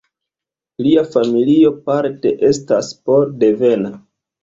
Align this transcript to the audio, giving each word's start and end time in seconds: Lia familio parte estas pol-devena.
Lia 0.85 1.03
familio 1.17 1.71
parte 1.91 2.35
estas 2.53 2.93
pol-devena. 3.07 3.97